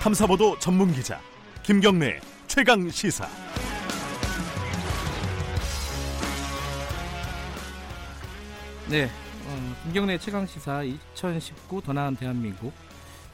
[0.00, 1.20] 탐사보도 전문 기자
[1.64, 3.28] 김경래 최강 시사.
[8.88, 9.10] 네,
[9.46, 10.84] 어, 김경래 최강 시사
[11.14, 12.72] 2019 더 나은 대한민국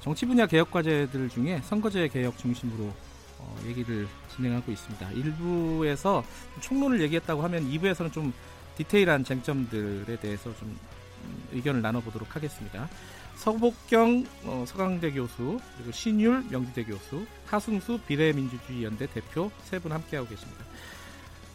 [0.00, 2.90] 정치 분야 개혁 과제들 중에 선거제 개혁 중심으로
[3.38, 5.10] 어, 얘기를 진행하고 있습니다.
[5.10, 6.24] 1부에서
[6.60, 8.32] 총론을 얘기했다고 하면 2부에서는 좀
[8.78, 10.76] 디테일한 쟁점들에 대해서 좀
[11.24, 12.88] 음, 의견을 나눠보도록 하겠습니다.
[13.36, 20.64] 서복경 어, 서강대 교수 그리고 신율 명지대 교수 하승수 비례민주주의연대 대표 세 분 함께하고 계십니다.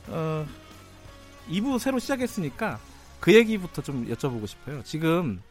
[0.07, 0.45] 어,
[1.49, 2.79] 2부 새로 시작했으니까
[3.19, 4.83] 그 얘기부터 좀 여쭤보고 싶어요.
[4.83, 5.41] 지금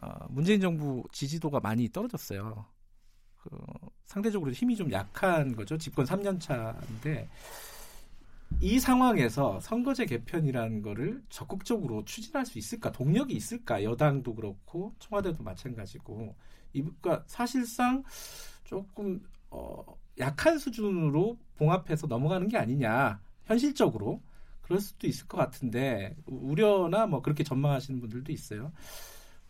[0.00, 2.64] 어, 문재인 정부 지지도가 많이 떨어졌어요.
[3.42, 3.50] 그,
[4.04, 5.76] 상대적으로 힘이 좀 약한 거죠.
[5.76, 7.28] 집권 3년 차인데
[8.60, 12.90] 이 상황에서 선거제 개편이라는 거를 적극적으로 추진할 수 있을까?
[12.90, 13.84] 동력이 있을까?
[13.84, 16.34] 여당도 그렇고 청와대도 마찬가지고
[16.72, 18.02] 이니까 사실상
[18.64, 19.84] 조금 어,
[20.18, 24.20] 약한 수준으로 봉합해서 넘어가는 게 아니냐 현실적으로
[24.62, 28.72] 그럴 수도 있을 것 같은데 우려나 뭐 그렇게 전망하시는 분들도 있어요.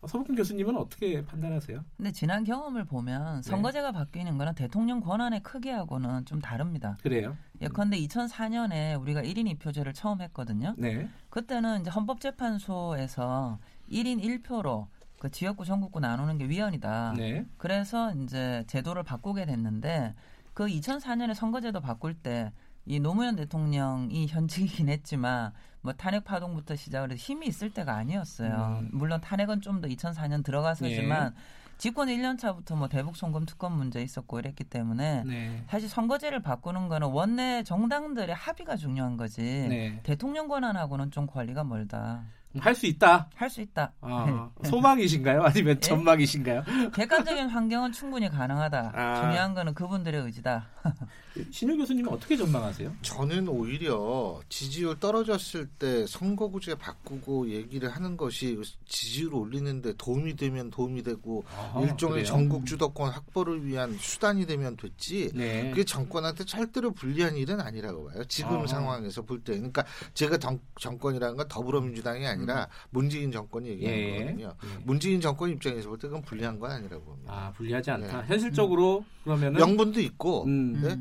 [0.07, 1.85] 서복근 교수님은 어떻게 판단하세요?
[1.97, 3.51] 근데 지난 경험을 보면 네.
[3.51, 6.97] 선거제가 바뀌는 거는 대통령 권한의 크기하고는 좀 다릅니다.
[7.03, 7.37] 그래요?
[7.61, 10.75] 예컨대 2004년에 우리가 1인 2표제를 처음 했거든요.
[10.79, 11.09] 네.
[11.31, 13.59] 그때는 이제 헌법재판소에서
[13.91, 14.87] 1인 1표로
[15.19, 17.15] 그 지역구 전국구 나누는 게 위헌이다.
[17.17, 17.45] 네.
[17.57, 20.15] 그래서 이제 제도를 바꾸게 됐는데
[20.55, 22.53] 그 2004년에 선거제도 바꿀 때
[22.89, 28.81] 이 노무현 대통령이 현직이긴 했지만 뭐 탄핵 파동부터 시작을 해서 힘이 있을 때가 아니었어요.
[28.83, 28.89] 음.
[28.93, 31.35] 물론 탄핵은 좀 더 2004년 들어가서지만
[31.77, 35.63] 집권 1년 차부터 뭐 대북 송금 특검 문제 있었고 이랬기 때문에 네.
[35.69, 40.01] 사실 선거제를 바꾸는 거는 원내 정당들의 합의가 중요한 거지 네.
[40.03, 42.25] 대통령 권한하고는 좀 관리가 멀다.
[42.59, 43.29] 할 수 있다.
[43.35, 43.93] 할 수 있다.
[44.01, 45.43] 아, 소망이신가요?
[45.43, 45.81] 아니면 예?
[45.81, 46.65] 전망이신가요?
[46.95, 48.93] 객관적인 환경은 충분히 가능하다.
[48.95, 49.21] 아.
[49.21, 50.67] 중요한 거는 그분들의 의지다.
[51.53, 52.93] 신유 교수님은 어떻게 전망하세요?
[53.03, 61.05] 저는 오히려 지지율 떨어졌을 때 선거구제 바꾸고 얘기를 하는 것이 지지율 올리는데 도움이 되면 도움이
[61.05, 62.27] 되고 아하, 일종의 그래요?
[62.27, 65.71] 전국 주도권 확보를 위한 수단이 되면 됐지 네.
[65.71, 68.25] 그게 정권한테 절대로 불리한 일은 아니라고 봐요.
[68.25, 68.67] 지금 아하.
[68.67, 69.53] 상황에서 볼 때.
[69.55, 74.19] 그러니까 제가 정, 정권이라는 건 더불어민주당이 아니 라 문재인 정권이 얘기하는 예.
[74.19, 74.55] 거거든요.
[74.65, 74.79] 예.
[74.85, 77.33] 문재인 정권 입장에서 볼때 그건 불리한 건 아니라고 봅니다.
[77.33, 78.23] 아 불리하지 않다.
[78.23, 78.27] 네.
[78.29, 80.99] 현실적으로 그러면은 명분도 있고 음, 네?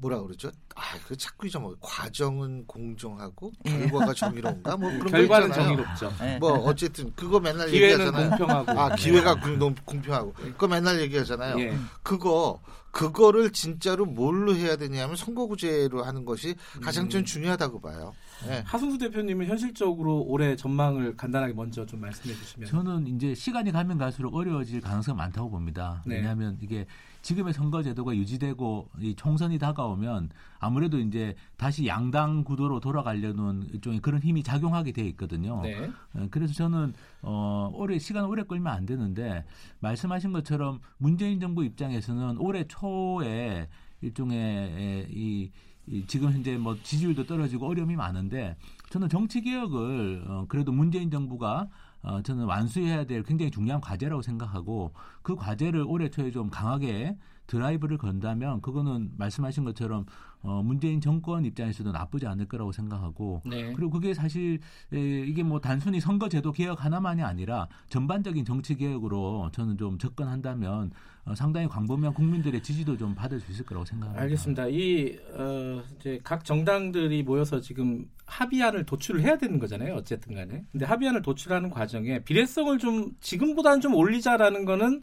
[0.00, 0.02] 음.
[0.02, 0.50] 뭐라 그러죠?
[0.74, 1.76] 아, 그 자꾸 잊어먹어.
[1.80, 3.70] 과정은 공정하고 예.
[3.70, 4.76] 결과가 정의로운가?
[4.76, 5.76] 뭐 그런 결과는 거 있잖아요.
[5.76, 6.12] 정의롭죠.
[6.20, 6.38] 네.
[6.38, 8.30] 뭐 어쨌든 그거 맨날 기회는 얘기하잖아요.
[8.30, 8.80] 공평하고.
[8.80, 9.40] 아, 기회가 네.
[9.42, 10.32] 공- 너무 공평하고.
[10.32, 11.58] 그거 맨날 얘기하잖아요.
[11.60, 11.76] 예.
[12.02, 12.60] 그거
[12.92, 18.12] 그거를 진짜로 뭘로 해야 되냐면 선거구제로 하는 것이 가장 좀 중요하다고 봐요.
[18.48, 18.62] 예.
[18.66, 22.68] 하승수 대표님은 현실적으로 올해 전망을 간단하게 먼저 좀 말씀해 주시면.
[22.68, 26.02] 저는 이제 시간이 가면 갈수록 어려워질 가능성이 많다고 봅니다.
[26.06, 26.16] 네.
[26.16, 26.84] 왜냐하면 이게
[27.22, 34.42] 지금의 선거제도가 유지되고 이 총선이 다가오면 아무래도 이제 다시 양당 구도로 돌아가려는 일종의 그런 힘이
[34.42, 35.60] 작용하게 돼 있거든요.
[35.62, 35.90] 네.
[36.14, 39.44] 어, 그래서 저는 어, 올해 시간 오래 끌면 안 되는데
[39.80, 43.68] 말씀하신 것처럼 문재인 정부 입장에서는 올해 초에
[44.00, 45.50] 일종의 에, 이,
[45.86, 48.56] 이 지금 현재 뭐 지지율도 떨어지고 어려움이 많은데
[48.90, 51.68] 저는 정치 개혁을 어, 그래도 문재인 정부가
[52.02, 57.18] 어, 저는 완수해야 될 굉장히 중요한 과제라고 생각하고 그 과제를 올해 초에 좀 강하게
[57.50, 60.06] 드라이브를 건다면 그거는 말씀하신 것처럼
[60.42, 63.72] 어, 문재인 정권 입장에서도 나쁘지 않을 거라고 생각하고 네.
[63.72, 64.60] 그리고 그게 사실
[64.92, 70.92] 에, 이게 뭐 단순히 선거제도 개혁 하나만이 아니라 전반적인 정치 개혁으로 저는 좀 접근한다면
[71.24, 74.22] 어, 상당히 광범위한 국민들의 지지도 좀 받을 수 있을 거라고 생각합니다.
[74.22, 74.68] 알겠습니다.
[74.68, 79.94] 이 어, 이제 각 정당들이 모여서 지금 합의안을 도출을 해야 되는 거잖아요.
[79.96, 80.64] 어쨌든 간에.
[80.70, 85.02] 근데 합의안을 도출하는 과정에 비례성을 좀 지금보다는 좀 올리자라는 거는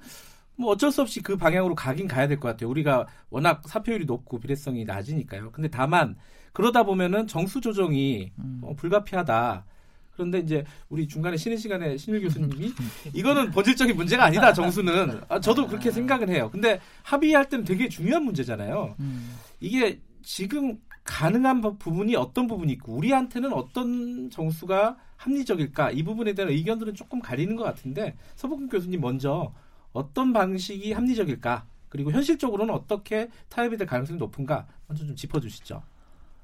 [0.57, 2.69] 뭐 어쩔 수 없이 그 방향으로 가긴 가야 될 것 같아요.
[2.69, 5.51] 우리가 워낙 사표율이 높고 비례성이 낮으니까요.
[5.51, 6.15] 근데 다만
[6.53, 8.59] 그러다 보면은 정수 조정이 음.
[8.63, 9.65] 어, 불가피하다.
[10.13, 12.73] 그런데 이제 우리 중간에 쉬는 시간에 신일 교수님이
[13.13, 14.51] 이거는 본질적인 문제가 아니다.
[14.51, 16.49] 정수는 아, 저도 그렇게 생각은 해요.
[16.51, 18.95] 근데 합의할 때는 되게 중요한 문제잖아요.
[18.99, 19.37] 음.
[19.59, 26.51] 이게 지금 가능한 부- 부분이 어떤 부분이 있고 우리한테는 어떤 정수가 합리적일까 이 부분에 대한
[26.51, 29.53] 의견들은 조금 가리는 것 같은데 서복근 교수님 먼저
[29.93, 35.81] 어떤 방식이 합리적일까 그리고 현실적으로는 어떻게 타협이 될 가능성이 높은가 먼저 좀 짚어주시죠.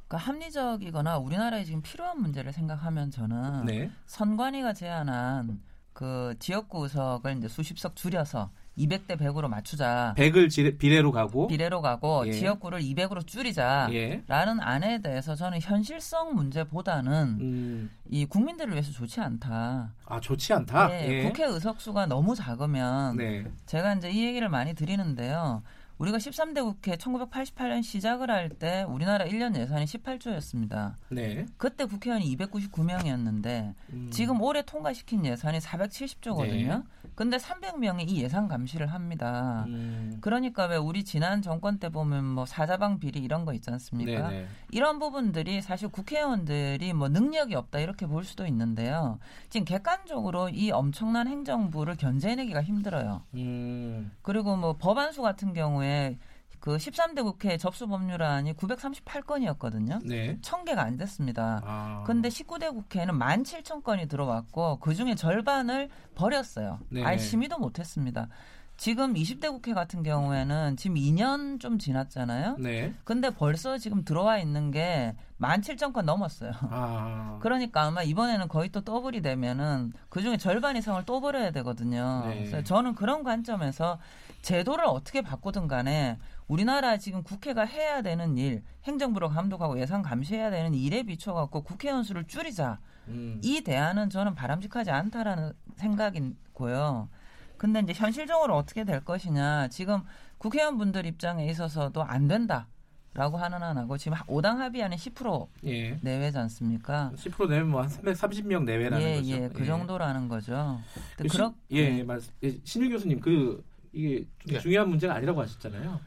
[0.07, 3.91] 그러니까 합리적이거나 우리나라에 지금 필요한 문제를 생각하면 저는 네.
[4.05, 5.61] 선관위가 제안한
[5.93, 10.15] 그 지역구 의석을 이제 수십석 줄여서 200대 100으로 맞추자.
[10.17, 12.31] 100을 비례로 가고 비례로 가고 예.
[12.31, 13.87] 지역구를 200으로 줄이자.
[13.91, 14.23] 예.
[14.27, 19.93] 라는 안에 대해서 저는 현실성 문제보다는 음, 이 국민들을 위해서 좋지 않다.
[20.05, 20.89] 아 좋지 않다.
[21.07, 23.45] 예, 국회 의석수가 너무 작으면 네.
[23.65, 25.61] 제가 이제 이 얘기를 많이 드리는데요.
[25.99, 30.95] 우리가 13대 국회 1988년 시작을 할 때 우리나라 1년 예산이 18조였습니다.
[31.09, 31.45] 네.
[31.57, 34.09] 그때 국회의원이 299명이었는데 음.
[34.11, 36.83] 지금 올해 통과시킨 예산이 470조거든요.
[37.15, 39.65] 근데 300명이 이 예산 감시를 합니다.
[39.67, 40.17] 음.
[40.21, 44.29] 그러니까 왜 우리 지난 정권 때 보면 뭐 사자방 비리 이런 거 있지 않습니까?
[44.29, 44.47] 네네.
[44.71, 49.19] 이런 부분들이 사실 국회의원들이 뭐 능력이 없다 이렇게 볼 수도 있는데요.
[49.49, 53.21] 지금 객관적으로 이 엄청난 행정부를 견제해내기가 힘들어요.
[53.35, 54.11] 음.
[54.21, 56.17] 그리고 뭐 법안수 같은 경우에
[56.63, 59.99] 그 13대 국회 접수 법률안이 938건이었거든요.
[60.07, 60.37] 네.
[60.39, 61.61] 1000개가 안 됐습니다.
[61.65, 62.03] 아.
[62.07, 66.79] 근데 19대 국회에는 17,000건이 들어왔고 그 중에 절반을 버렸어요.
[66.87, 67.03] 네.
[67.03, 68.29] 아예 심의도 못 했습니다.
[68.77, 72.55] 지금 20대 국회 같은 경우에는 지금 2년 좀 지났잖아요.
[72.59, 72.93] 네.
[73.03, 76.53] 근데 벌써 지금 들어와 있는 게 17,000건 넘었어요.
[76.69, 77.39] 아.
[77.43, 82.23] 그러니까 아마 이번에는 거의 또 더블이 되면은 그 중에 절반 이상을 또 버려야 되거든요.
[82.25, 82.35] 네.
[82.35, 83.99] 그래서 저는 그런 관점에서
[84.41, 90.73] 제도를 어떻게 바꾸든 간에 우리나라 지금 국회가 해야 되는 일, 행정부로 감독하고 예산 감시해야 되는
[90.73, 92.79] 일에 비춰갖고 국회의원 수를 줄이자.
[93.07, 93.39] 음.
[93.43, 97.09] 이 대안은 저는 바람직하지 않다라는 생각이고요.
[97.57, 99.69] 근데 이제 현실적으로 어떻게 될 것이냐.
[99.69, 100.01] 지금
[100.37, 102.67] 국회의원분들 입장에 있어서도 안 된다.
[103.15, 105.99] 라고 하는 하나고 지금 5당 합의안은 10% 예.
[106.01, 107.11] 내외지 않습니까?
[107.15, 109.31] 10% 내면 뭐한 330명 내외라는 예, 거죠.
[109.31, 110.79] 예, 그 정도라는 거죠.
[111.15, 112.23] 근데 신- 그렇 예, 예, 맞.
[112.41, 113.63] 예, 신유 교수님 그
[113.93, 114.59] 이게 좀 예.
[114.59, 115.99] 중요한 문제가 아니라고 하셨잖아요.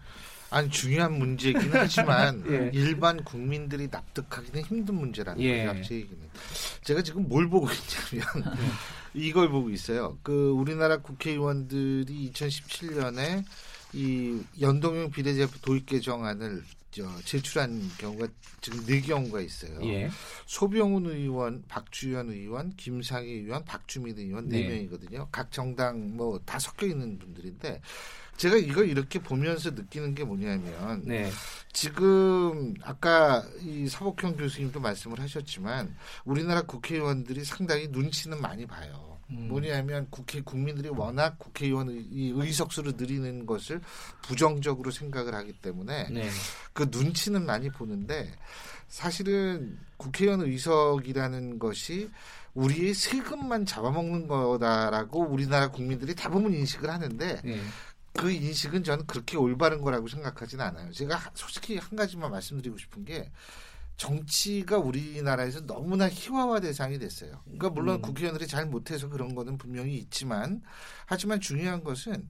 [0.51, 2.71] 아니 중요한 문제이긴 하지만 예.
[2.73, 5.67] 일반 국민들이 납득하기는 힘든 문제라는 예.
[5.67, 5.83] 거죠.
[5.83, 6.19] 제 얘기는.
[6.83, 8.67] 제가 지금 뭘 보고 있냐면 예.
[9.21, 10.19] 이걸 보고 있어요.
[10.23, 13.45] 그 우리나라 국회의원들이 2017년에
[13.93, 16.86] 이 연동형 비례대표 도입 개정안을 저
[17.25, 18.29] 제출한 경우가
[18.61, 19.79] 지금 네 경우가 있어요.
[19.85, 20.09] 예.
[20.47, 24.69] 소병훈 의원, 박주현 의원, 김상희 의원, 박주민 의원 네 네.
[24.69, 25.29] 명이거든요.
[25.31, 27.81] 각 정당 뭐 다 섞여 있는 분들인데
[28.37, 31.31] 제가 이걸 이렇게 보면서 느끼는 게 뭐냐면 네.
[31.73, 35.95] 지금 아까 이 사복형 교수님도 말씀을 하셨지만
[36.25, 39.16] 우리나라 국회의원들이 상당히 눈치는 많이 봐요.
[39.31, 39.49] 음.
[39.49, 43.81] 뭐냐면 국회 국민들이 워낙 국회의원 의- 이 의석수를 늘리는 것을
[44.23, 46.29] 부정적으로 생각을 하기 때문에 네.
[46.73, 48.33] 그 눈치는 많이 보는데
[48.89, 52.11] 사실은 국회의원 의석이라는 것이
[52.55, 57.61] 우리의 세금만 잡아먹는 거다라고 우리나라 국민들이 대부분 인식을 하는데 예.
[58.15, 60.91] 그 인식은 저는 그렇게 올바른 거라고 생각하지는 않아요.
[60.93, 63.31] 제가 하- 솔직히 한 가지만 말씀드리고 싶은 게
[63.97, 67.41] 정치가 우리나라에서 너무나 희화화 대상이 됐어요.
[67.45, 68.03] 그러니까 물론 음.
[68.03, 70.63] 국회의원들이 잘 못해서 그런 거는 분명히 있지만
[71.07, 72.29] 하지만 중요한 것은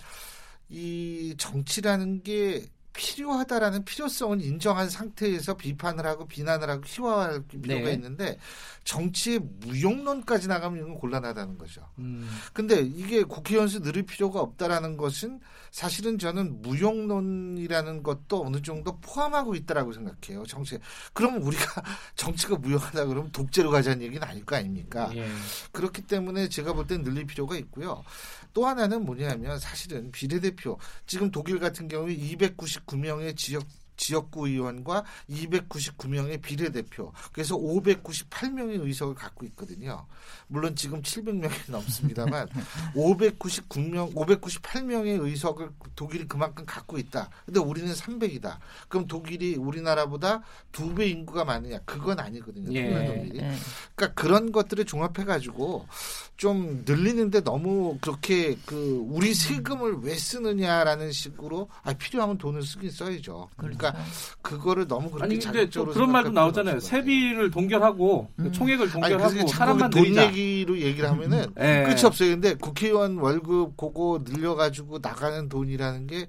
[0.69, 2.67] 이 정치라는 게
[2.97, 7.93] 필요하다라는 필요성을 인정한 상태에서 비판을 하고 비난을 하고 희화할 필요가 네.
[7.93, 8.39] 있는데
[8.85, 11.83] 정치의 무용론까지 나가면 이건 곤란하다는 거죠.
[11.99, 12.29] 음.
[12.53, 15.41] 근데 이게 국회의원 수 늘릴 필요가 없다라는 것은
[15.71, 20.47] 사실은 저는 무용론이라는 것도 어느 정도 포함하고 있다라고 생각해요.
[20.47, 20.79] 정치.
[21.13, 21.83] 그럼 우리가
[22.17, 25.11] 정치가 무용하다 그러면 독재로 가자는 얘기는 아닐 거 아닙니까?
[25.15, 25.29] 예.
[25.73, 28.05] 그렇기 때문에 제가 볼 땐 늘릴 필요가 있고요.
[28.57, 33.63] 또 하나는 뭐냐면 사실은 비례대표 지금 독일 같은 경우에 299명의 지역
[33.97, 40.07] 지역구 의원과 299명의 비례대표 그래서 598명의 의석을 갖고 있거든요.
[40.49, 42.49] 물론 지금 700명이 넘습니다만
[42.95, 47.31] 599명 598명의 의석을 독일이 그만큼 갖고 있다.
[47.45, 48.59] 근데 우리는 300이다.
[48.89, 50.43] 그럼 독일이 우리나라보다
[50.73, 51.81] 두 배 인구가 많으냐?
[51.85, 52.73] 그건 아니거든요.
[52.73, 53.07] 예.
[53.07, 53.39] 독일이.
[53.39, 53.53] 예.
[53.95, 55.87] 그러니까 그런 것들을 종합해 가지고
[56.37, 63.51] 좀 늘리는데 너무 그렇게 그 우리 세금을 왜 쓰느냐라는 식으로 아 필요하면 돈을 쓰긴 써야죠.
[63.57, 63.86] 그러니까
[64.43, 66.81] 그거를 너무 그렇게 아니 자극적으로 그런 말도 나오잖아요.
[66.81, 68.53] 세비를 동결하고 그 음.
[68.53, 70.27] 총액을 아니 동결하고 그게 사람만 돈 늘리자.
[70.27, 71.85] 얘기로 얘기를 하면은 예.
[71.87, 72.31] 끝이 없어요.
[72.31, 76.27] 근데 국회의원 월급 그거 늘려가지고 나가는 돈이라는 게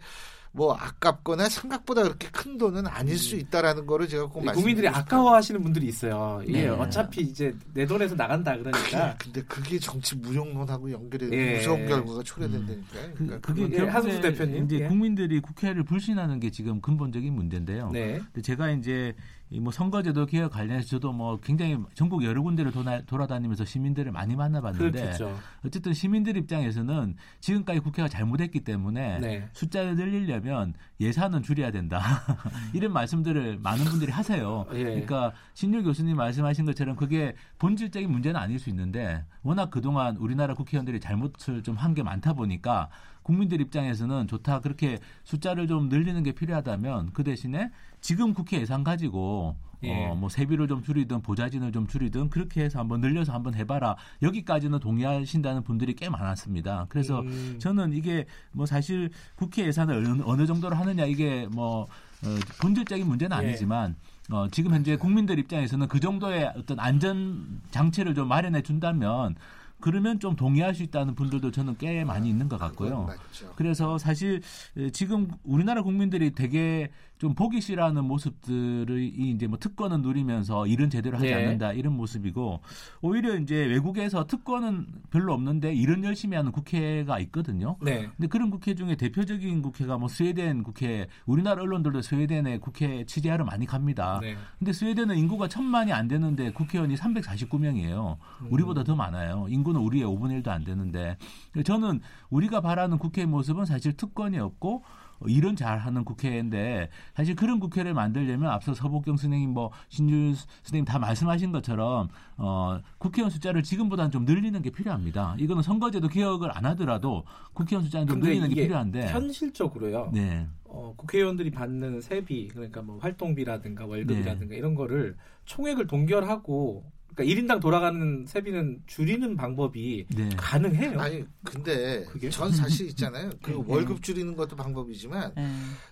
[0.58, 4.88] 뭐 아깝거나 생각보다 그렇게 큰 돈은 아닐 수 있다라는 거를 제가 꼭 예, 국민들이.
[4.88, 6.42] 아까워하시는 분들이 있어요.
[6.48, 6.68] 네.
[6.68, 9.16] 어차피 이제 내 돈에서 나간다 그러니까.
[9.20, 11.58] 근데 그게 정치 무용론하고 연결이 예.
[11.58, 13.12] 무서운 결과가 초래된다니까 요.
[13.14, 14.66] 그, 그러니까 그게 예, 한수수 대표님.
[14.66, 14.88] 이제 예.
[14.88, 17.92] 국민들이 국회를 불신하는 게 지금 근본적인 문제인데요.
[17.92, 18.20] 네.
[18.34, 19.14] 근데 제가 이제
[19.50, 24.36] 이 뭐 선거제도 개혁 관련해서 저도 뭐 굉장히 전국 여러 군데를 도나, 돌아다니면서 시민들을 많이
[24.36, 25.38] 만나봤는데 그렇겠죠.
[25.66, 29.50] 어쨌든 시민들 입장에서는 지금까지 국회가 잘못했기 때문에 네.
[29.54, 32.02] 숫자를 늘리려면 예산은 줄여야 된다
[32.74, 34.66] 이런 말씀들을 많은 분들이 하세요.
[34.74, 34.84] 예.
[34.84, 41.00] 그러니까 신유 교수님 말씀하신 것처럼 그게 본질적인 문제는 아닐 수 있는데 워낙 그동안 우리나라 국회의원들이
[41.00, 42.90] 잘못을 좀 한 게 많다 보니까
[43.24, 49.56] 국민들 입장에서는 좋다 그렇게 숫자를 좀 늘리는 게 필요하다면 그 대신에 지금 국회 예산 가지고
[49.84, 50.08] 예.
[50.08, 53.96] 어, 뭐 세비를 좀 줄이든 보좌진을 좀 줄이든 그렇게 해서 한번 늘려서 한번 해봐라.
[54.22, 56.88] 여기까지는 동의하신다는 분들이 꽤 많았습니다.
[56.90, 57.58] 그래서 음.
[57.60, 62.28] 저는 이게 뭐 사실 국회 예산을 어느, 정도로 하느냐 이게 뭐 어,
[62.60, 63.42] 본질적인 문제는 예.
[63.42, 63.96] 아니지만
[64.32, 69.36] 어, 지금 현재 국민들 입장에서는 그 정도의 어떤 안전 장치를 좀 마련해 준다면
[69.80, 73.10] 그러면 좀 동의할 수 있다는 분들도 저는 꽤 많이 있는 것 같고요.
[73.56, 74.42] 그래서 사실
[74.76, 81.18] 에, 지금 우리나라 국민들이 되게 좀 보기 싫어하는 모습들이 이제 뭐 특권은 누리면서 일은 제대로
[81.18, 81.34] 하지 예.
[81.34, 82.60] 않는다 이런 모습이고
[83.02, 87.78] 오히려 이제 외국에서 특권은 별로 없는데 일은 열심히 하는 국회가 있거든요.
[87.82, 88.08] 네.
[88.16, 93.66] 근데 그런 국회 중에 대표적인 국회가 뭐 스웨덴 국회, 우리나라 언론들도 스웨덴의 국회 취재하러 많이
[93.66, 94.20] 갑니다.
[94.22, 94.36] 네.
[94.60, 98.18] 근데 스웨덴은 인구가 천만이 안 되는데 국회의원이 349명이에요.
[98.50, 99.48] 우리보다 더 많아요.
[99.50, 101.18] 인구는 우리의 5분의 1도 안 되는데
[101.66, 104.84] 저는 우리가 바라는 국회의 모습은 사실 특권이 없고
[105.26, 111.52] 일은 잘하는 국회인데 사실 그런 국회를 만들려면 앞서 서복경 선생님 뭐 신주 선생님 다 말씀하신
[111.52, 115.36] 것처럼 어 국회의원 숫자를 지금보다는 좀 늘리는 게 필요합니다.
[115.40, 120.12] 이거는 선거제도 개혁을 안 하더라도 국회의원 숫자는 좀 늘리는 게 필요한데 현실적으로요.
[120.14, 120.48] 네.
[120.66, 124.58] 어, 국회의원들이 받는 세비 그러니까 뭐 활동비라든가 월급이라든가 네.
[124.58, 126.84] 이런 거를 총액을 동결하고
[127.18, 130.30] 그러니까 1인당 돌아가는 세비는 줄이는 방법이 네.
[130.38, 131.00] 가능해요.
[131.00, 132.30] 아니 근데 그게?
[132.30, 133.32] 전 사실 있잖아요.
[133.42, 133.64] 그 네.
[133.66, 135.48] 월급 줄이는 것도 방법이지만 예.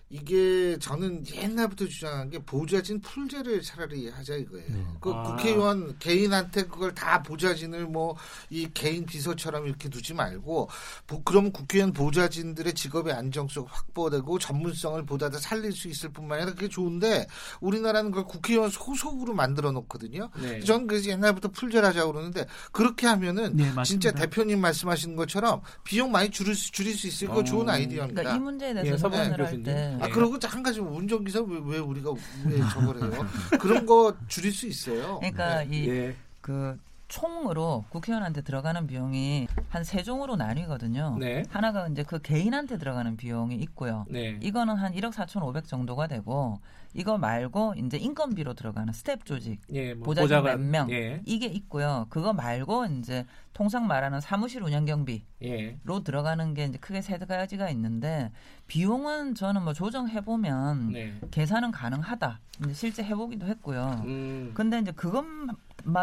[0.09, 4.67] 이게 저는 옛날부터 주장한 게 보좌진 풀제를 차라리 하자 이거예요.
[4.69, 4.85] 네.
[5.01, 5.23] 그 아.
[5.23, 8.15] 국회의원 개인한테 그걸 다 보좌진을 뭐
[8.49, 10.69] 이 개인 비서처럼 이렇게 두지 말고
[11.07, 16.53] 보- 그러면 국회의원 보좌진들의 직업의 안정성 확보되고 전문성을 보다 더 살릴 수 있을 뿐만 아니라
[16.53, 17.25] 그게 좋은데
[17.59, 20.29] 우리나라는 그걸 국회의원 소속으로 만들어 놓거든요.
[20.39, 20.59] 네.
[20.61, 23.71] 저는 그래서 옛날부터 풀제하자고 그러는데 그렇게 하면은 네.
[23.83, 27.43] 진짜 대표님 말씀하시는 것처럼 비용 많이 줄일 수, 줄일 수 있을 거 어.
[27.43, 28.21] 좋은 아이디어입니다.
[28.21, 29.63] 그러니까 이 문제에 예, 대해서 서부현 답변을 할 교수님.
[29.63, 30.11] 때아 예.
[30.11, 32.11] 그러고 한 가지 운전기사 왜, 왜 우리가
[32.45, 33.25] 왜 저걸 해요?
[33.59, 35.19] 그런 거 줄일 수 있어요.
[35.19, 36.15] 그러니까 이 예.
[36.41, 41.17] 그 총으로 국회의원한테 들어가는 비용이 한 세 종으로 나뉘거든요.
[41.19, 41.43] 네.
[41.49, 44.05] 하나가 이제 그 개인한테 들어가는 비용이 있고요.
[44.09, 44.39] 네.
[44.41, 46.59] 이거는 한 1억 4,500 정도가 되고
[46.95, 51.21] 이거 말고 이제 인건비로 들어가는 스텝 조직 예, 뭐 보좌진 보좌관- 몇명 예.
[51.25, 52.07] 이게 있고요.
[52.09, 55.77] 그거 말고 이제 통상 말하는 사무실 운영 경비로 예.
[56.05, 58.31] 들어가는 게 이제 크게 세 가지가 있는데
[58.67, 61.13] 비용은 저는 뭐 조정해 보면 네.
[61.31, 62.39] 계산은 가능하다.
[62.63, 64.01] 이제 실제 해보기도 했고요.
[64.05, 64.51] 음.
[64.53, 65.55] 근데 이제 그것만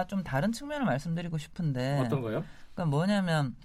[0.08, 2.44] 좀 다른 측면을 말씀드리고 싶은데 어떤 거요?
[2.75, 3.56] 그러니까 뭐냐면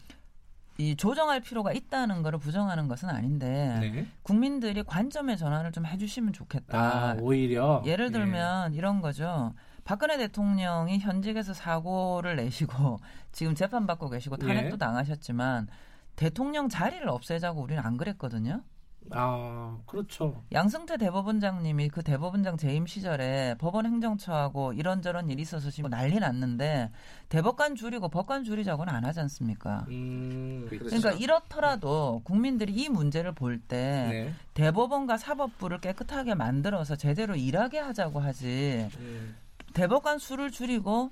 [0.78, 4.08] 이 조정할 필요가 있다는 거를 부정하는 것은 아닌데 네.
[4.22, 6.78] 국민들이 관점의 전환을 좀 해주시면 좋겠다.
[6.78, 8.12] 아, 오히려 예를 예.
[8.12, 9.54] 들면 이런 거죠.
[9.84, 13.00] 박근혜 대통령이 현직에서 사고를 내시고
[13.32, 14.78] 지금 재판 받고 계시고 탄핵도 예.
[14.78, 15.68] 당하셨지만
[16.16, 18.62] 대통령 자리를 없애자고 우리는 안 그랬거든요.
[19.12, 20.44] 아, 그렇죠.
[20.52, 26.92] 양승태 대법원장님이 그 대법원장 재임 시절에 법원 행정처하고 이런저런 일이 있어서 지금 난리 났는데
[27.30, 29.86] 대법관 줄이고 법관 줄이자고는 안 하지 않습니까?
[29.90, 30.66] 음.
[30.70, 30.86] 그렇죠.
[30.86, 34.34] 그러니까 이렇더라도 국민들이 이 문제를 볼때 네.
[34.54, 39.36] 대법원과 사법부를 깨끗하게 만들어서 제대로 일하게 하자고 하지 음.
[39.74, 41.12] 대법관 수를 줄이고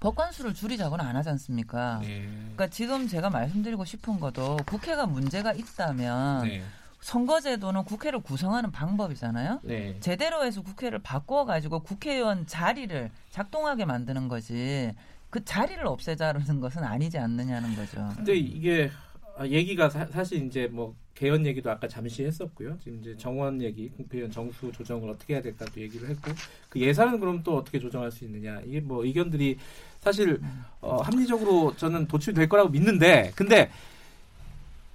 [0.00, 2.00] 법관 수를 줄이자고는 안 하지 않습니까?
[2.02, 2.28] 네.
[2.28, 6.62] 그러니까 지금 제가 말씀드리고 싶은 것도 국회가 문제가 있다면 네.
[7.06, 9.60] 선거제도는 국회를 구성하는 방법이잖아요.
[9.62, 9.96] 네.
[10.00, 14.92] 제대로 해서 국회를 바꿔 가지고 국회의원 자리를 작동하게 만드는 거지
[15.30, 18.08] 그 자리를 없애자는 것은 아니지 않느냐는 거죠.
[18.16, 18.90] 근데 이게
[19.36, 22.76] 아, 얘기가 사, 실 이제 뭐 개헌 얘기도 아까 잠시 했었고요.
[22.82, 26.32] 지금 이제 정원 얘기, 국회의원 정수 조정을 어떻게 해야 될까도 얘기를 했고
[26.68, 29.58] 그 예산은 그럼 또 어떻게 조정할 수 있느냐 이게 뭐 의견들이
[30.00, 30.40] 사실
[30.80, 33.70] 어, 합리적으로 저는 도출될 거라고 믿는데 근데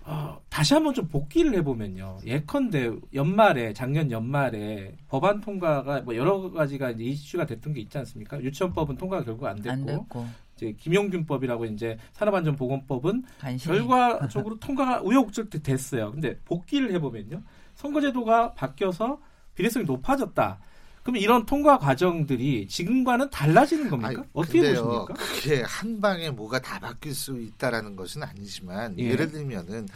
[0.03, 2.19] 어, 다시 한번 좀 복기를 해보면요.
[2.25, 8.41] 예컨대 연말에 작년 연말에 법안 통과가 뭐 여러 가지가 이제 이슈가 됐던 게 있지 않습니까?
[8.41, 15.49] 유치원법은 통과가 결국 안 됐고, 안 됐고 이제 김용균법이라고 이제 산업안전보건법은 간신히 결과적으로 통과가 우여곡절
[15.49, 16.11] 됐어요.
[16.11, 17.41] 근데 복기를 해보면요.
[17.75, 19.19] 선거제도가 바뀌어서
[19.55, 20.59] 비례성이 높아졌다.
[21.03, 24.09] 그럼 이런 통과 과정들이 지금과는 달라지는 겁니까?
[24.21, 25.13] 아니, 어떻게 근데요, 보십니까?
[25.13, 29.05] 그게 한 방에 뭐가 다 바뀔 수 있다라는 것은 아니지만 예.
[29.05, 29.15] 예.
[29.15, 29.87] 를 들면은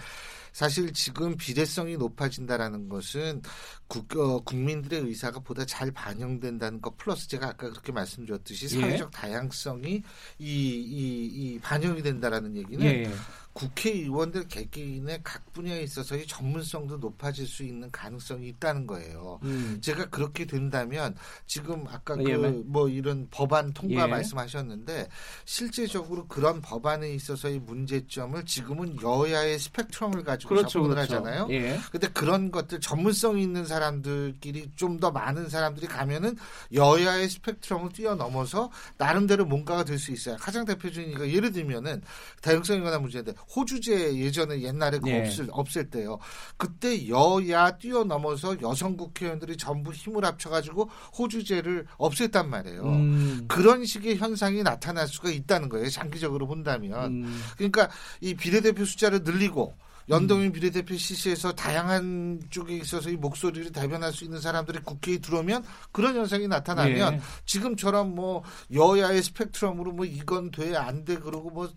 [0.56, 3.42] 사실 지금 비례성이 높아진다라는 것은
[3.88, 8.82] 국, 어, 국민들의 의사가 보다 잘 반영된다는 것 플러스 제가 아까 그렇게 말씀드렸듯이 예.
[8.82, 10.02] 사회적 다양성이
[10.40, 13.12] 이, 이, 이 반영이 된다라는 얘기는 예, 예.
[13.56, 19.40] 국회의원들 개개인의 각 분야에 있어서의 전문성도 높아질 수 있는 가능성이 있다는 거예요.
[19.44, 19.80] 음.
[19.82, 21.16] 제가 그렇게 된다면
[21.48, 24.08] 지금 아까 예, 그뭐 이런 법안 통과 예.
[24.08, 25.08] 말씀하셨는데
[25.46, 31.16] 실제적으로 그런 법안에 있어서의 문제점을 지금은 여야의 스펙트럼을 가지고 그렇죠, 접근을 그렇죠.
[31.16, 31.48] 하잖아요.
[31.52, 31.80] 예.
[31.92, 36.38] 근데 그런 것들 전문성 있는 사람들끼리 좀 더 많은 사람들이 가면은
[36.74, 40.36] 여야의 스펙트럼을 뛰어넘어서 나름대로 뭔가가 될 수 있어요.
[40.38, 42.02] 가장 대표적인 이거 예를 들면은
[42.42, 45.20] 다양성에 관한 문제인데 호주제 예전에 옛날에 그 예.
[45.20, 46.20] 없을 없을 때요.
[46.58, 52.84] 그때 여야 뛰어넘어서 여성 국회의원들이 전부 힘을 합쳐가지고 호주제를 없앴단 말이에요.
[52.84, 53.46] 음.
[53.48, 55.90] 그런 식의 현상이 나타날 수가 있다는 거예요.
[55.90, 57.24] 장기적으로 본다면.
[57.26, 57.42] 음.
[57.58, 57.90] 그러니까
[58.22, 59.76] 이 비례대표 숫자를 늘리고
[60.08, 66.16] 연동형 비례대표 시시에서 다양한 쪽에 있어서 이 목소리를 대변할 수 있는 사람들이 국회에 들어오면 그런
[66.16, 67.20] 현상이 나타나면 예.
[67.46, 71.70] 지금처럼 뭐 여야의 스펙트럼으로 뭐 이건 돼 안 돼 그러고 뭐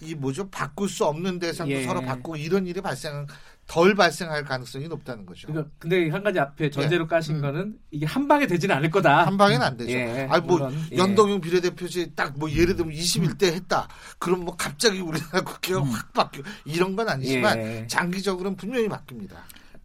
[0.00, 1.84] 이 뭐죠 바꿀 수 없는 대상도 예.
[1.84, 3.26] 서로 바꾸고 이런 일이 발생
[3.66, 5.46] 덜 발생할 가능성이 높다는 거죠.
[5.48, 9.10] 그러니까 근데 한 가지 앞에 전제로 까신 거는 이게 한 방에 되지는 않을 거다.
[9.20, 9.24] 예.
[9.24, 9.92] 한 방에는 안 되죠.
[9.92, 10.96] 예, 아니 뭐 물론, 예.
[10.96, 13.88] 연동형 비례대표제 딱 뭐 예를 들면 21대 했다.
[14.18, 17.64] 그럼 뭐 갑자기 우리나라 국회가 확 바뀌어 이런 건 아니지만 음.
[17.64, 17.86] 예.
[17.88, 19.32] 장기적으로는 분명히 바뀝니다.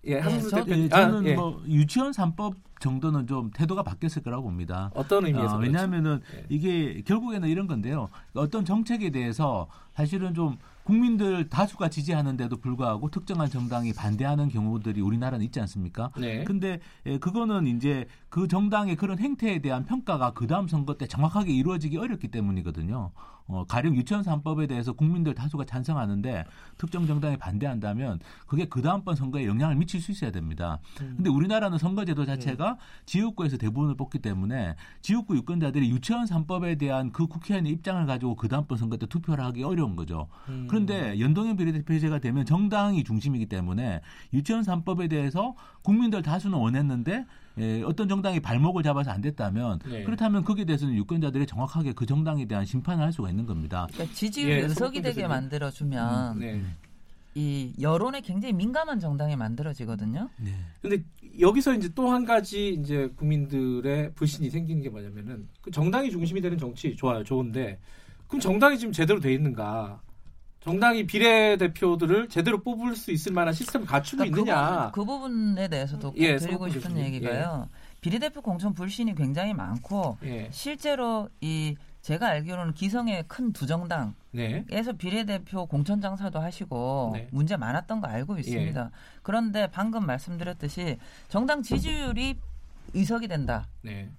[0.05, 0.85] 예, 한승수 저- 대표님.
[0.85, 1.35] 예, 저는 아, 예.
[1.35, 4.91] 뭐 유치원 3법 정도는 좀 태도가 바뀌었을 거라고 봅니다.
[4.93, 5.65] 어떤 의미에서 아, 그렇죠?
[5.71, 6.45] 왜냐하면은 예.
[6.49, 8.09] 이게 결국에는 이런 건데요.
[8.33, 15.61] 어떤 정책에 대해서 사실은 좀 국민들 다수가 지지하는데도 불구하고 특정한 정당이 반대하는 경우들이 우리나라는 있지
[15.61, 16.11] 않습니까?
[16.19, 16.43] 네.
[16.43, 21.53] 근데 예, 그거는 이제 그 정당의 그런 행태에 대한 평가가 그 다음 선거 때 정확하게
[21.53, 23.11] 이루어지기 어렵기 때문이거든요.
[23.47, 26.45] 어, 가령 유치원 3법에 대해서 국민들 다수가 찬성하는데
[26.77, 30.79] 특정 정당이 반대한다면 그게 그 다음번 선거에 영향을 미칠 수 있어야 됩니다.
[31.01, 31.13] 음.
[31.17, 37.71] 근데 우리나라는 선거제도 자체가 지역구에서 대부분을 뽑기 때문에 지역구 유권자들이 유치원 3법에 대한 그 국회의원의
[37.73, 40.27] 입장을 가지고 그 다음번 선거 때 투표를 하기 어려운 거죠.
[40.49, 40.67] 음.
[40.69, 44.01] 그런데 연동형 비례대표제가 되면 정당이 중심이기 때문에
[44.33, 47.25] 유치원 3법에 대해서 국민들 다수는 원했는데
[47.59, 50.03] 예, 어떤 정당이 발목을 잡아서 안 됐다면 네.
[50.03, 53.87] 그렇다면 거기에 대해서는 유권자들이 정확하게 그 정당에 대한 심판을 할 수가 있는 겁니다.
[53.93, 55.27] 그러니까 지지율이 예, 의석이 소극 되게.
[55.27, 56.61] 만들어주면 네.
[57.35, 60.29] 이 여론에 굉장히 민감한 정당이 만들어지거든요.
[60.37, 60.51] 네.
[60.81, 61.03] 근데
[61.39, 66.57] 여기서 이제 또 한 가지 이제 국민들의 불신이 생기는 게 뭐냐면은 그 정당이 중심이 되는
[66.57, 67.79] 정치 좋아요, 좋은데
[68.27, 70.01] 그럼 정당이 지금 제대로 돼 있는가?
[70.63, 74.91] 정당이 비례대표들을 제대로 뽑을 수 있을 만한 시스템을 갖추고 그러니까 있느냐?
[74.93, 77.03] 그, 부분, 그 부분에 대해서도 꼭 예, 드리고 싶은 교수님.
[77.05, 77.69] 얘기가요.
[77.99, 84.65] 비례대표 공천 불신이 굉장히 많고 예, 실제로 이 제가 알기로는 기성의 큰 두 정당에서 네,
[84.97, 87.27] 비례대표 공천 장사도 하시고 네.
[87.31, 88.89] 문제 많았던 거 알고 있습니다.
[89.21, 90.97] 그런데 방금 말씀드렸듯이
[91.29, 92.37] 정당 지지율이
[92.93, 94.09] 의석이 된다라고 네.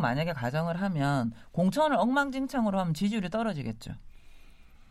[0.00, 3.92] 만약에 가정을 하면 공천을 엉망진창으로 하면 지지율이 떨어지겠죠.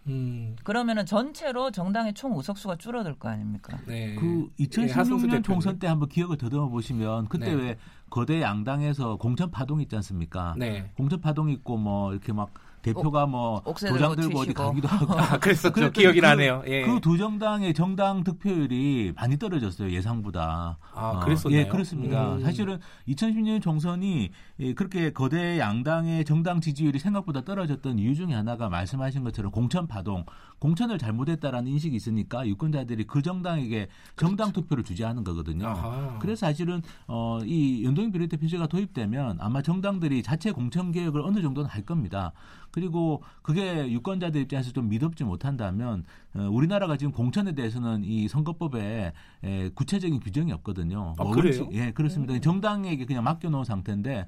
[0.07, 3.77] 음, 그러면은 전체로 정당의 총 의석수가 줄어들 거 아닙니까?
[3.87, 4.15] 네.
[4.15, 5.43] 그 예, 하승수 2016년 대표님.
[5.43, 7.61] 총선 때 한번 기억을 더듬어 보시면 그때 네.
[7.61, 7.77] 왜
[8.09, 10.55] 거대 양당에서 공천 파동 있지 않습니까?
[10.57, 10.91] 네.
[10.97, 14.53] 공천 파동 있고 뭐 이렇게 막 대표가 뭐 옥새 도장 들고 어디.
[14.53, 15.71] 가기도 하고 아, 그랬었죠.
[15.73, 16.63] 그랬더니 기억이 그- 나네요.
[16.67, 16.81] 예.
[16.85, 20.77] 그두 정당의 정당 득표율이 많이 떨어졌어요 예상보다.
[20.93, 21.61] 아, 어, 그랬었나요?
[21.61, 22.33] 예, 그렇습니다.
[22.35, 22.41] 음.
[22.41, 29.23] 사실은 2010년 총선이 예, 그렇게 거대 양당의 정당 지지율이 생각보다 떨어졌던 이유 중에 하나가 말씀하신
[29.25, 30.25] 것처럼 공천 파동,
[30.59, 35.67] 공천을 잘못했다라는 인식이 있으니까 유권자들이 그 정당에게 정당 투표를 주지 않은 거거든요.
[35.67, 36.19] 아하.
[36.19, 41.81] 그래서 사실은 어, 이 연동형 비례대표제가 도입되면 아마 정당들이 자체 공천 개혁을 어느 정도는 할
[41.81, 42.31] 겁니다.
[42.71, 49.69] 그리고 그게 유권자들 입장에서 좀 미덥지 못한다면 어, 우리나라가 지금 공천에 대해서는 이 선거법에 에,
[49.75, 51.13] 구체적인 규정이 없거든요.
[51.17, 51.69] 아, 뭐 그래요?
[51.73, 52.39] 예, 그렇습니다.
[52.39, 54.27] 정당에게 그냥 맡겨놓은 상태인데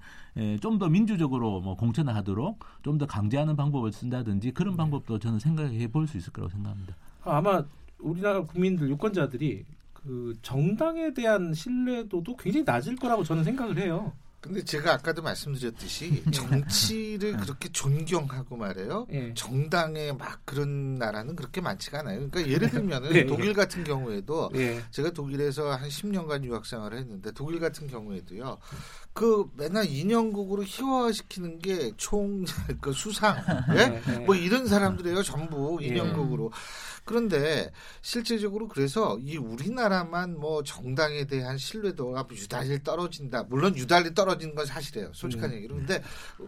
[0.61, 4.77] 좀 더 민주적으로 뭐 공천을 하도록 좀 더 강제하는 방법을 쓴다든지 그런 네.
[4.77, 6.95] 방법도 저는 생각해 볼 수 있을 거라고 생각합니다.
[7.23, 7.63] 아마
[7.99, 14.13] 우리나라 국민들 유권자들이 그 정당에 대한 신뢰도도 굉장히 낮을 거라고 저는 생각을 해요.
[14.45, 19.08] 근데 제가 아까도 말씀드렸듯이 정치를 그렇게 존경하고 말해요.
[19.12, 19.34] 예.
[19.34, 22.29] 정당에 막 그런 나라는 그렇게 많지가 않아요.
[22.29, 23.25] 그러니까 예를 들면은 네.
[23.25, 24.84] 독일 같은 경우에도 예.
[24.91, 28.60] 제가 독일에서 한 10년간 유학 생활을 했는데 독일 같은 경우에도요.
[29.13, 32.45] 그 맨날 인형국으로 희화화시키는 게 총
[32.81, 33.38] 그 수상,
[33.71, 33.88] 예?
[33.88, 34.19] 네, 네.
[34.19, 35.88] 뭐 이런 사람들이에요 전부 예.
[35.88, 36.51] 인형국으로.
[37.05, 43.43] 그런데 실제적으로 그래서 이 우리나라만 뭐 정당에 대한 신뢰도가 유달리 떨어진다.
[43.43, 45.11] 물론 유달리 떨어지는 건 사실이에요.
[45.13, 45.55] 솔직한 음.
[45.55, 45.75] 얘기로.
[45.75, 46.01] 근데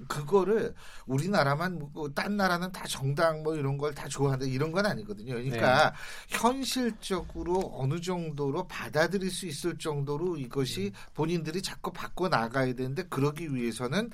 [0.07, 0.73] 그거를
[1.05, 5.35] 우리나라만 뭐 딴 나라는 다 정당 뭐 이런 걸 다 좋아한다 이런 건 아니거든요.
[5.35, 6.37] 그러니까 네.
[6.37, 14.09] 현실적으로 어느 정도로 받아들일 수 있을 정도로 이것이 본인들이 자꾸 바꿔 나가야 되는데 그러기 위해서는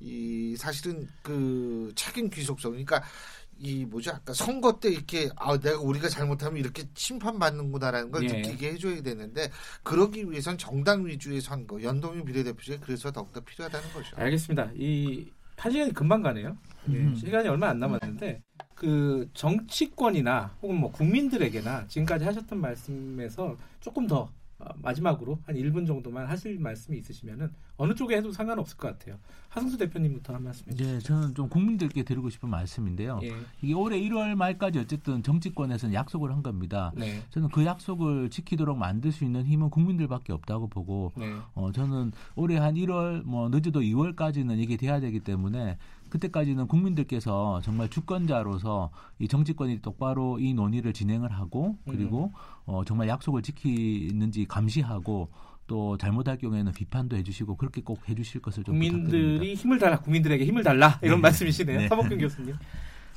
[0.00, 3.02] 이 사실은 그 책임 귀속성 그러니까
[3.58, 8.36] 이 뭐죠 아까 선거 때 이렇게 아 내가 우리가 잘못하면 이렇게 심판받는구나라는 걸 예.
[8.36, 9.50] 느끼게 해줘야 되는데
[9.82, 14.16] 그러기 위해선 정당 위주의 선거 연동형 비례대표제 그래서 더욱더 필요하다는 거죠.
[14.16, 14.70] 알겠습니다.
[14.76, 16.56] 이 한 시간이 금방 가네요.
[16.90, 17.14] 예, 음.
[17.14, 18.42] 시간이 얼마 안 남았는데
[18.74, 26.26] 그 정치권이나 혹은 뭐 국민들에게나 지금까지 하셨던 말씀에서 조금 더 어, 마지막으로 한 1분 정도만
[26.26, 29.18] 하실 말씀이 있으시면은 어느 쪽에 해도 상관없을 것 같아요.
[29.48, 30.94] 하승수 대표님부터 한 말씀 해주세요.
[30.94, 33.20] 네, 저는 좀 국민들께 드리고 싶은 말씀인데요.
[33.22, 33.32] 예.
[33.62, 36.92] 이게 올해 1월 말까지 어쨌든 정치권에서는 약속을 한 겁니다.
[36.96, 37.22] 네.
[37.30, 41.34] 저는 그 약속을 지키도록 만들 수 있는 힘은 국민들밖에 없다고 보고 네.
[41.54, 45.78] 어, 저는 올해 한 1월, 뭐, 늦어도 2월까지는 이게 돼야 되기 때문에
[46.14, 52.32] 그때까지는 국민들께서 정말 주권자로서 이 정치권이 똑바로 이 논의를 진행을 하고 그리고
[52.66, 55.28] 어, 정말 약속을 지키는지 감시하고
[55.66, 59.10] 또 잘못할 경우에는 비판도 해주시고 그렇게 꼭 해주실 것을 좀 부탁드립니다.
[59.10, 61.22] 국민들이 힘을 달라, 국민들에게 힘을 달라 이런 네.
[61.22, 61.80] 말씀이시네요.
[61.80, 61.88] 네.
[61.88, 62.54] 서복균 교수님.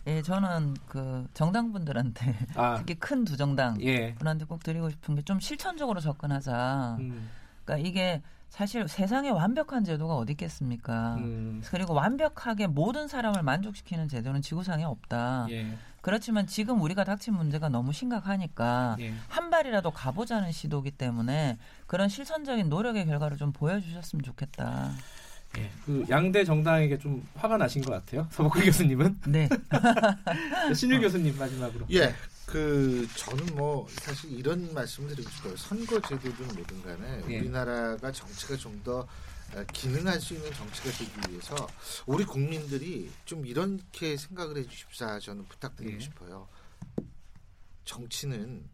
[0.07, 4.15] 예, 저는 그 정당 분들한테 아, 특히 큰 두 정당 예.
[4.15, 6.97] 분한테 꼭 드리고 싶은 게 좀 실천적으로 접근하자.
[6.99, 7.29] 음,
[7.63, 11.15] 그러니까 이게 사실 세상에 완벽한 제도가 어디 있겠습니까?
[11.15, 15.47] 음, 그리고 완벽하게 모든 사람을 만족시키는 제도는 지구상에 없다.
[15.51, 19.13] 예, 그렇지만 지금 우리가 닥친 문제가 너무 심각하니까 예.
[19.27, 24.91] 한 발이라도 가보자는 시도기 때문에 그런 실천적인 노력의 결과를 좀 보여주셨으면 좋겠다.
[25.57, 25.69] 예.
[25.85, 28.27] 그 양대 정당에게 좀 화가 나신 것 같아요.
[28.31, 29.19] 서복균 교수님은.
[29.27, 29.49] 네.
[30.75, 31.85] 신일 교수님 마지막으로.
[31.91, 32.13] 예.
[32.47, 35.57] 그 저는 뭐 사실 이런 말씀을 드리고 싶어요.
[35.57, 37.39] 선거 제도든 뭐든 간에 예.
[37.39, 39.07] 우리나라가 정치가 좀 더
[39.73, 41.67] 기능할 수 있는 정치가 되기 위해서
[42.05, 45.99] 우리 국민들이 좀 이렇게 생각을 해주십사 저는 부탁드리고 예.
[45.99, 46.47] 싶어요.
[47.85, 48.69] 정치는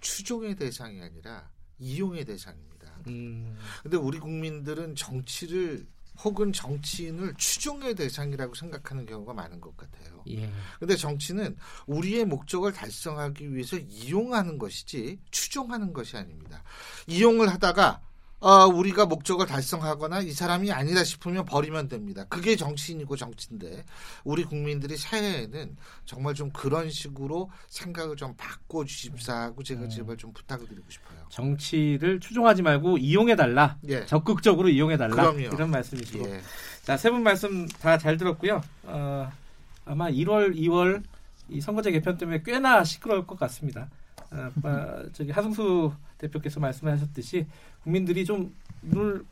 [0.00, 3.00] 추종의 대상이 아니라 이용의 대상입니다.
[3.08, 5.86] 음, 근데 우리 국민들은 정치를
[6.22, 10.22] 혹은 정치인을 추종의 대상이라고 생각하는 경우가 많은 것 같아요.
[10.28, 10.50] 예.
[10.78, 16.62] 근데 정치는 우리의 목적을 달성하기 위해서 이용하는 것이지 추종하는 것이 아닙니다.
[17.06, 18.00] 이용을 하다가
[18.44, 22.26] 어, 우리가 목적을 달성하거나 이 사람이 아니다 싶으면 버리면 됩니다.
[22.28, 23.86] 그게 정치인이고 정치인데
[24.22, 29.88] 우리 국민들이 사회에는 정말 좀 그런 식으로 생각을 좀 바꿔 주십사 하고 제가 음.
[29.88, 31.20] 제발 좀 부탁을 드리고 싶어요.
[31.30, 33.78] 정치를 추종하지 말고 이용해 달라.
[33.88, 34.04] 예.
[34.04, 35.14] 적극적으로 이용해 달라.
[35.54, 36.28] 이런 말씀이시고.
[36.28, 36.42] 예.
[36.82, 38.60] 자, 세 분 말씀 다 잘 들었고요.
[38.82, 39.32] 어,
[39.86, 41.02] 아마 1월, 2월
[41.48, 43.88] 이 선거제 개편 때문에 꽤나 시끄러울 것 같습니다.
[44.34, 47.46] 아, 아, 저기 하승수 대표께서 말씀하셨듯이
[47.82, 49.24] 국민들이 좀 눈을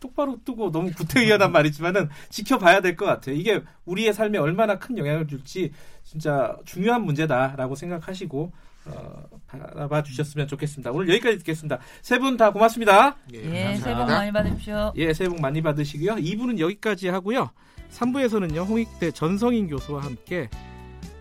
[0.00, 3.34] 똑바로 뜨고 너무 구태의연한 말이지만은 지켜봐야 될 것 같아요.
[3.36, 5.72] 이게 우리의 삶에 얼마나 큰 영향을 줄지
[6.04, 8.52] 진짜 중요한 문제다라고 생각하시고
[8.86, 10.90] 어, 바라봐 주셨으면 좋겠습니다.
[10.92, 11.78] 오늘 여기까지 듣겠습니다.
[12.02, 13.16] 세 분 다 고맙습니다.
[13.32, 13.80] 예, 감사합니다.
[13.82, 14.92] 새해 복 많이 받으십시오.
[14.96, 16.16] 예, 새해 복 많이 받으시고요.
[16.16, 17.50] 2부는 여기까지 하고요.
[17.92, 20.50] 3부에서는요, 홍익대 전성인 교수와 함께,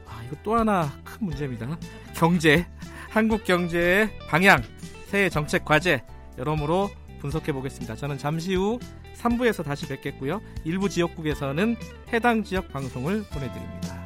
[0.07, 1.77] 아, 이거 또 하나 큰 문제입니다.
[2.15, 2.67] 경제,
[3.13, 4.63] 한국 경제의 방향,
[5.05, 6.01] 새해 정책 과제,
[6.39, 7.95] 여러모로 분석해 보겠습니다.
[7.95, 8.79] 저는 잠시 후
[9.17, 10.41] 3부에서 다시 뵙겠고요.
[10.63, 11.75] 일부 지역국에서는
[12.11, 14.02] 해당 지역 방송을 보내드립니다.